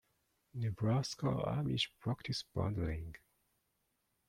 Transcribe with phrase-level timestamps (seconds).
[0.55, 3.15] Nebraska Amish practice bundling.